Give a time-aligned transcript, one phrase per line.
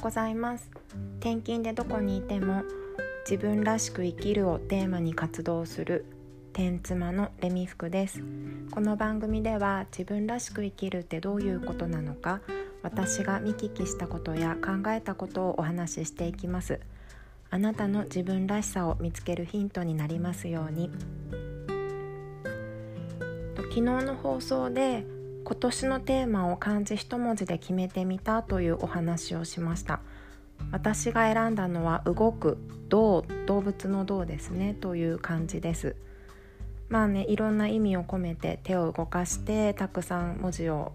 [0.00, 0.70] ございます。
[1.20, 2.62] 転勤でどこにいても
[3.28, 6.06] 自分らしく生きるをテーマに活動する
[6.54, 8.22] 天妻のレミフクです。
[8.70, 12.40] この番組では自分らしく生きるってどういうことなのか
[12.82, 16.80] 私が見聞きしたことや考えたことをお話ししていきます。
[17.50, 20.90] あなたの自分らしさを見つけるヒントになりますように。
[23.56, 25.04] 昨日の放送で
[25.44, 30.00] 今年のテーマを漢字一文字で決めてみたというお話をしました。
[30.72, 32.58] 私が選んだのは動く
[32.88, 35.96] 動動物の動ですねという漢字です。
[36.88, 40.92] まあねいろんな意味を込めて手を動かしてたくさん文字を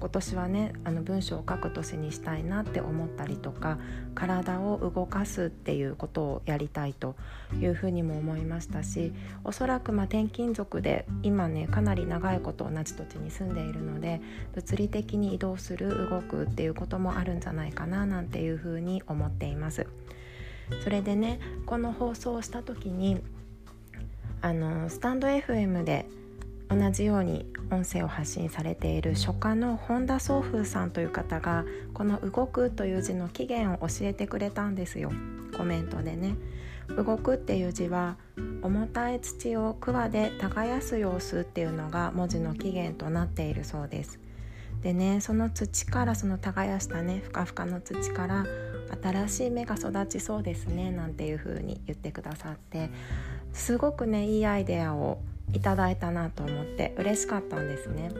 [0.00, 3.78] 今年はねあの文章を書く年にしたいなって思ったりとか
[4.14, 7.16] 体を動かすっていうことをやりたいと
[7.60, 14.20] いうふうにも思いましたしおそらくまあ転勤族で今ねかなり長いこと同じ土地に住んでいるので
[14.54, 19.86] 物理的に移動する動くっていうこともあるんじゃないかななんていうふうに思っています。
[20.84, 23.20] それでねこの放送をした時に
[24.40, 26.06] あのスタンド FM で
[26.70, 35.10] 同じように音声を発信されている書家の本田宗風さんという方がこの「動く」という字の起源を教えてくれたんですよ
[35.56, 36.34] コメントでね。
[36.96, 38.16] 動くっていう字は
[38.62, 44.18] 重たい土を桑で耕す様子っていうのが文字の起源となっているそうです。
[44.82, 48.46] でねその土からその耕したねふかふかの土から
[49.02, 52.90] 新しい芽が育ちそうですねなんていう風に言ってくださって
[53.52, 55.20] すごくねいいアイデアを
[55.52, 58.10] いただいたなと思って嬉しかったんですね。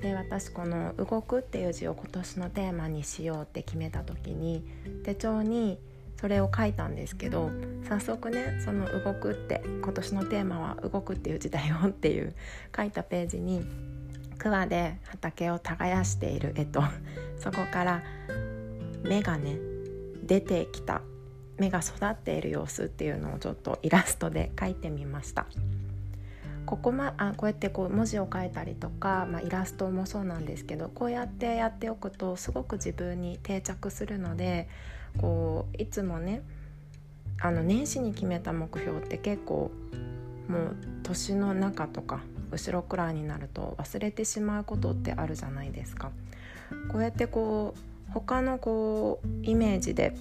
[0.00, 4.62] で私この「動く」っていう字を今年のテーマにしようって決めた時に
[5.02, 5.78] 手帳に
[6.20, 7.50] それを書いたんですけど
[7.88, 12.34] 早速ねその「動く」って今年のテーマは「動く」っていう字だよっていう
[12.76, 13.64] 書いたページに
[14.38, 16.82] 桑で畑を耕している絵と
[17.38, 18.02] そこから
[19.02, 19.56] 芽がね
[20.22, 21.00] 出てきた
[21.58, 25.46] 芽が育っている様子っていうのをちょっとイラストで描いてみました。
[26.74, 34.68] ここまあこうやってこう文字を書いたりとか、まあ、イラストもそうなんですけどこうやってやっておくとすごく自分に定着するので
[35.18, 36.42] こういつもね
[37.40, 39.70] あの年始に決めた目標って結構
[40.48, 46.10] もう年の中とか後ろくらいになると忘れてしまうことってあるじゃないですか。
[46.90, 47.74] こうやってこ
[48.08, 50.16] う他のこうイメージで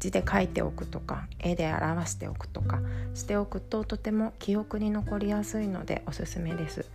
[0.00, 2.80] 字で書いておくとか絵で表しておくとか
[3.14, 6.86] しておくととても記憶に残りやすいのでおすすめです。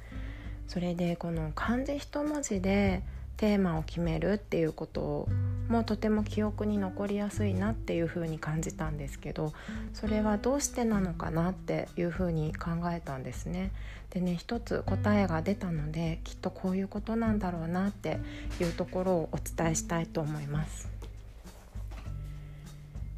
[0.67, 3.03] それでこの漢字一文字で
[3.38, 5.27] テーマを決めるっていうこと
[5.67, 9.53] もとても記憶に残りやすいなっていうふうに感じたんですけど
[9.94, 13.71] それはどうしてなのかなっていうふうに考えたんですね。
[14.11, 18.19] でね一つ答えが出たのできっとこういうことなんだろうなって
[18.61, 20.94] いうところをお伝えしたいと思います。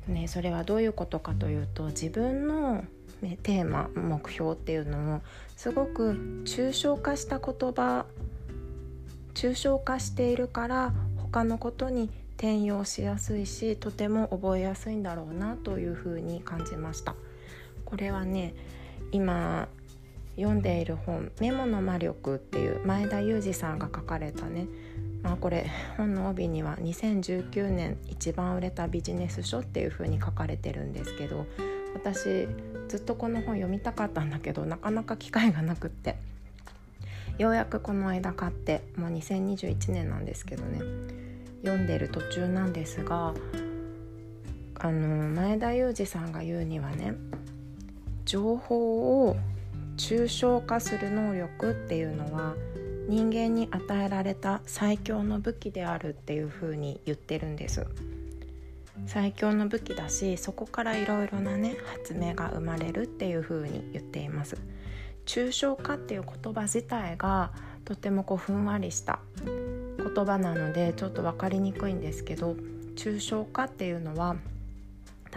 [0.08, 2.86] ね、それはどういうことかというと自分の、
[3.22, 5.22] ね、テーマ目標っていうのを
[5.56, 6.14] すごく
[6.46, 8.06] 抽象化した言葉
[9.34, 17.16] 抽象化しているから他のことに転用しやすいしとても覚えやすいんだろうなというふうに感じました。
[17.86, 18.54] これはね
[19.12, 19.68] 今
[20.38, 24.68] 読んでいる本「メモの魔力」っていう前田裕二さんが書かれたね。
[25.24, 25.66] まあ、これ
[25.98, 31.48] 本の帯には2019年一番売れたビジネス書っていう風に書かれてるんですけど
[31.96, 32.48] 私
[32.88, 36.16] ずっとこの本読みたかったんだけどなかなか機会がなくって。
[37.38, 40.80] ようやくこの間買ってもう2021年なんですけどね。
[41.64, 43.34] 読んでる途中なんですが
[44.80, 47.16] あの前田裕二さんが言うにはね
[48.26, 49.38] 情報を
[49.98, 52.56] 抽象化する能力っていうのは
[53.10, 57.86] 人間に与えられた最強の武器であるっていう風に言ってるんです。
[59.06, 64.58] 最強の武器だしそこからいろいろなね発明が生まれるっていう風に言っています。
[65.26, 67.52] 抽象化っていう言葉自体が
[67.86, 72.56] とてもこうふんわりした言葉なのでちょっと分かりにくいんですけど
[72.96, 74.36] 抽象化っていうのは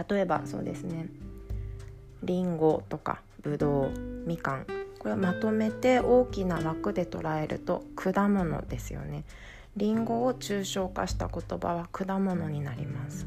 [0.08, 1.06] 例えばそうですね
[2.22, 4.66] りんごとかぶどうみかん。
[4.98, 9.24] これをまとめて大きな枠で捉えると果物ですよね。
[9.76, 13.26] りんごを抽象化した言葉は果物になります。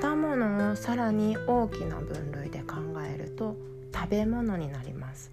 [0.00, 3.56] 果物をさらに大きな分類で考えると
[3.94, 5.32] 食べ物になります。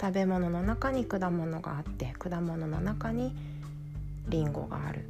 [0.00, 3.34] 食べ物の中に果物があって果物の中に
[4.28, 5.04] りんごがある。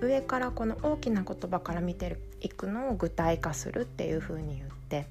[0.00, 5.06] 上からこの大きな言葉から見ていくのを具体化するっていうふうに言って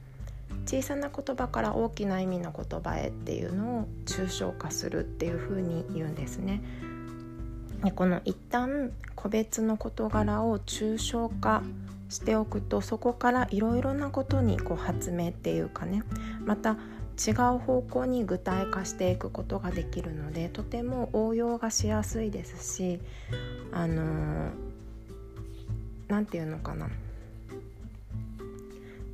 [0.66, 6.62] 小さな言葉から大きな意味の言葉へっていうのを抽象化するっていうふに言うんですね。
[7.84, 11.64] でこの一旦個別の事柄を抽象化
[12.10, 16.04] しておくとそこからいろいろなことにこう発明っていうかね
[16.44, 16.78] また
[17.20, 23.00] 違う方向に具体化していくことができるのでとても応用がしやすいですし
[23.72, 24.52] あの
[26.08, 26.90] 何、て言うのかな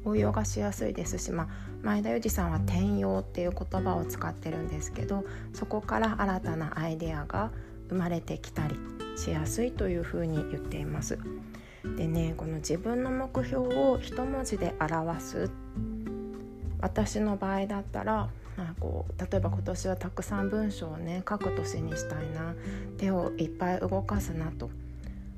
[0.06, 1.48] 応用がしやすいですし、まあ、
[1.84, 7.52] 前田裕二さんは転用っていう言葉を使ってるんですけどそこから新たなアイデアが
[7.90, 8.76] 生まれてきたり
[9.18, 11.20] しやすいというふうに言っています。
[11.98, 15.52] でねこの自分の目標を一文字で表す
[16.82, 22.56] 私の場合だったらまあ、こう例えば今年はたくさん文章をね書く年にしたいな
[22.98, 24.70] 手をいっぱい動かすなと、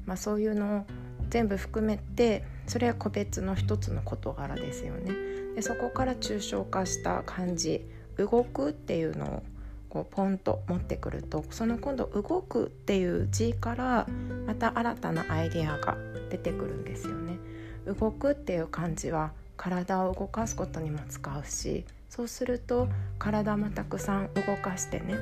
[0.05, 0.85] まあ、そういうのを
[1.29, 5.11] 全部含めてそれは個別の一つの事柄ですよね。
[5.55, 7.81] でそこから抽象化した感じ
[8.17, 9.43] 動くっていうのを
[9.89, 14.07] こうポンと持ってくるとその今度動くっていう字から
[14.45, 15.97] また新たなアイデアが
[16.29, 17.39] 出てくるんですよね。
[17.85, 22.87] 動くっていう漢字は体を動かすことにも使うしそうすると
[23.17, 25.15] 体もたくさん動かしてね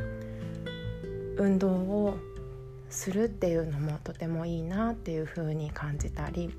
[1.38, 2.18] 運動を
[2.90, 6.54] するっていうのもとてもいいなっていうふうに感じたり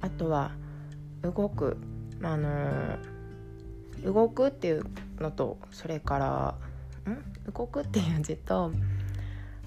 [0.00, 0.52] あとは
[1.22, 1.76] 動く、
[2.22, 2.98] あの
[4.04, 4.84] 動くっていう
[5.20, 6.54] のとそれから
[7.10, 7.52] ん？
[7.52, 8.72] 動くっていう字と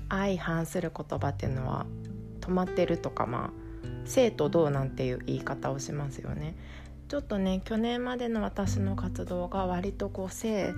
[0.10, 1.86] 相反する言葉っていうのは
[2.42, 3.50] 止まってるとかまあ
[4.06, 6.56] 生と動なんていう言い方をしますよね。
[7.08, 10.74] ちょっとね去年までの私の活動が割とこう性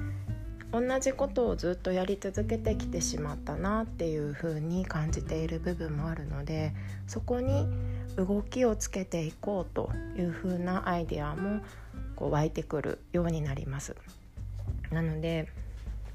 [0.80, 6.74] 同じことをずっとやり続けてきてしまったなっていう風に感じている部分もあるので
[7.08, 7.68] そこに
[8.16, 11.62] 動きをつけていこうという風なアイデアも
[12.16, 13.96] こう湧いてくるようになります。
[14.92, 15.48] なので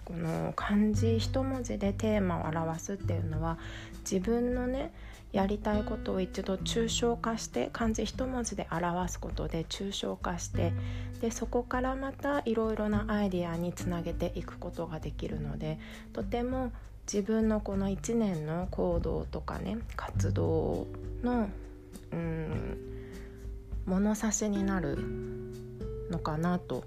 [0.05, 3.59] この漢字一文字でテーマを表すっていうのは
[4.01, 4.93] 自分のね
[5.33, 10.73] やりたいことを一度抽象化して漢字一文字で表すことで抽象化して
[11.21, 15.79] でそこからまたいろいろなアイデアにつなげていくことができるので
[16.13, 16.73] とても
[17.11, 20.87] 自分のこの1年の行動とかね活動
[21.23, 21.49] の
[22.13, 22.79] うん
[23.87, 24.99] 物差しになる
[26.11, 26.85] のかなと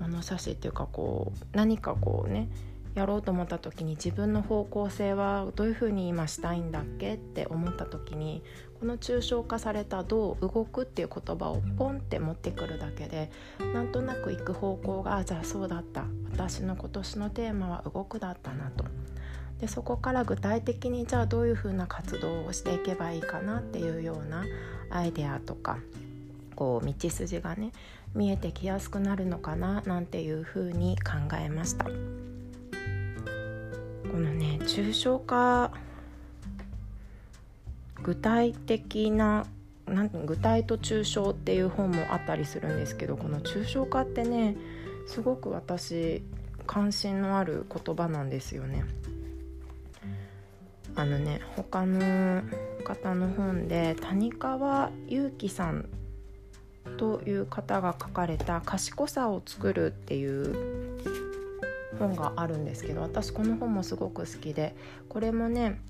[0.00, 2.48] 物差しっていうかこう何かこうね
[2.94, 8.42] やろうと思った時に自分の方向性はどういうふうに今したいんだっけって思った時に
[8.78, 13.30] この抽象化された「どう動く」っていう言葉をポンって持ってくるだけで
[13.72, 18.84] なんとなく行く方向がじゃあそうだった私の今年のテーマは「動く」だったなと。
[19.60, 24.44] でそこから具体的にじゃあどういうふうな活動をしていけばいいかなっていうような
[24.90, 25.78] アイデアとか
[26.56, 27.72] こう道筋がね
[28.14, 31.86] 見えてきやすくなるのかななんていうふうに考えました。
[34.14, 35.72] このね抽象化
[38.04, 39.44] 具体的な
[39.86, 44.56] なん具体と抽象っていう本もあったりするんですけどこの抽象化ってね
[45.08, 46.22] すごく私
[46.64, 48.84] 関心のある言葉なんですよね。
[50.94, 52.44] あのね他の
[52.84, 55.88] 方の本で谷川祐希さん
[56.98, 60.94] という方が書かれた「賢さを作る」っていう
[61.98, 64.74] 本があるんですけど私この本もすごく好きで
[65.08, 65.80] これもね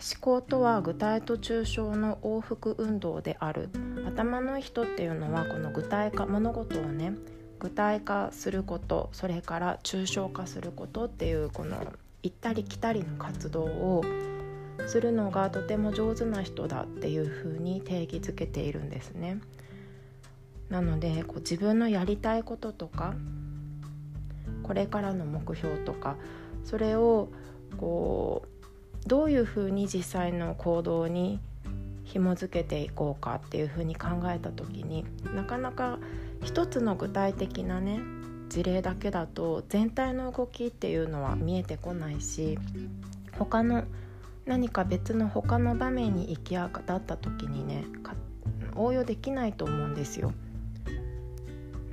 [0.00, 3.70] 思考とは具体と抽象の往復運動である
[4.06, 7.14] 頭のいい人っていうのはこの具体化物事をね
[7.60, 11.76] 具体化することそれから抽象化することっていうこの
[12.22, 14.04] 行ったり来たりの活動を
[14.86, 19.40] するのがとても上手な人だっていうふうに定義づけているんですね。
[20.68, 23.14] なのでこう自分のやりたいこととか
[24.64, 26.16] これからの目標とか
[26.64, 27.28] それを
[27.76, 28.42] こ
[29.04, 31.38] うどういうふうに実際の行動に
[32.04, 35.04] 紐づけていこうかっていうふうに考えた時に
[35.34, 35.98] なかなか
[36.42, 38.00] 一つの具体的なね
[38.48, 42.58] 事例だけだと全体の動きっていうのは見えてこないし
[43.38, 43.84] 他の
[44.46, 47.84] 何か別の他の場面に行き当たった時にね
[48.76, 50.32] 応用できないと思うんですよ。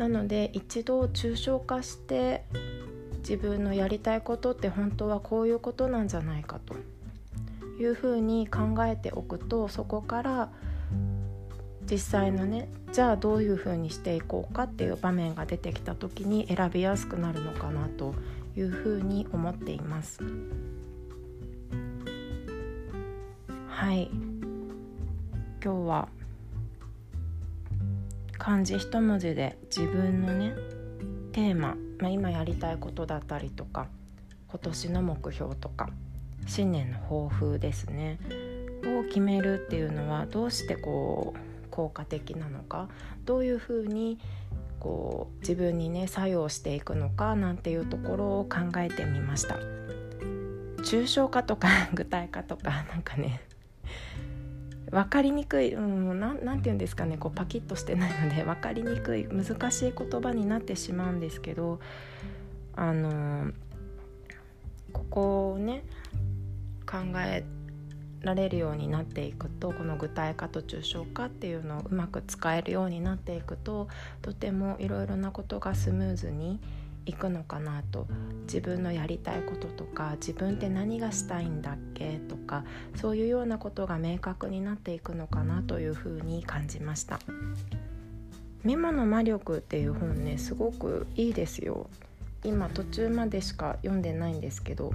[0.02, 2.44] なので一度抽象化して
[3.20, 6.74] 自分のやりたいことって本当はこういうことなんじゃないかと
[7.80, 10.50] いうふうに考えておくとそこから
[11.86, 18.16] 実際のねじゃあどういうふうにしていこうかっていう場面が出てきた時に選びやすくなるのかなと
[18.58, 20.20] いうふうに思っています。
[23.68, 24.10] はい
[25.64, 26.08] 今日は
[28.42, 30.56] 漢字一文字で自分のね
[31.32, 33.86] テーマ、まあ、今やりたいことだったりとか
[34.48, 35.90] 今年の目標とか
[36.48, 38.18] 新年の抱負ですね。
[38.84, 42.90] を決めるっていうのはどうしてこう効果的なのか
[43.26, 44.18] どういうふうに
[44.80, 49.60] こう自分にね作用していくのかなんていうところを考えてみました。
[50.82, 53.42] 抽象化とか具体化とかなんかね
[54.92, 61.80] 分かりにくい、うん、なて言うんですかねこうパキッとしてないので分かりにくい難しい言葉になってしまうんですけど
[62.76, 63.52] あの
[64.92, 65.84] ここをね
[66.86, 67.46] 考え
[68.22, 73.88] られるようになっていくとこの具体化と抽象化っていうのをうまく使えるようになっていくと
[74.22, 76.60] とてもいろいろなことがスムーズに
[77.06, 78.08] いくのかなと。
[78.52, 82.66] 自分のやりたいこととか自分って何がしたいんだっけとか
[82.96, 87.22] そういうようなことが明確になっていくのかなというふうに感じました
[88.64, 91.90] 「メモの魔力」っていう本ねすごくいいですよ。
[92.44, 94.92] 今途中までしか読んでないんですけど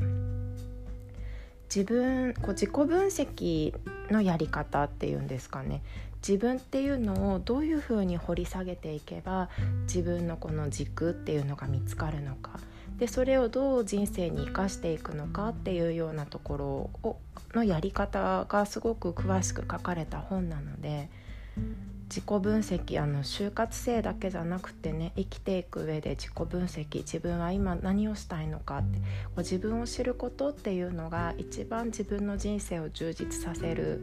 [1.75, 3.75] 自分こう自己分析
[4.11, 5.83] のやり方っていうんですかね。
[6.27, 9.49] 自分っていうのをどういうふうに掘り下げていけば
[9.83, 12.59] 自分のこの軸っていうのが見つかるのか。
[12.99, 16.67] でそれをどう人生に生かしていくのかっていうようなところ
[17.03, 17.19] を
[17.55, 21.11] のやり方がすごく詳しく書かれた本なので
[22.09, 28.99] 自己分析あの就活生だけじゃなくてね生きていく上で自己分析自分は今何をしたいのかって
[29.39, 34.01] 自分を知ることっていうのが一番自分の人生を充実させる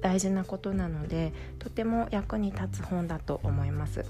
[0.00, 4.04] 大事なことなのでとても役に立つ本だと思います。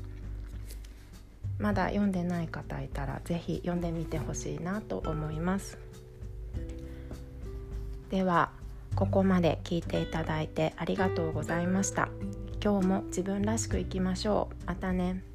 [1.59, 5.79] まだ読んでない方いたら是非読んでみてほしいなと思います。
[8.11, 8.51] では
[8.95, 12.09] ここまで聞いていただいてありがとうございました。
[12.63, 14.67] 今日も自分らしくいきましょう。
[14.67, 15.32] またね。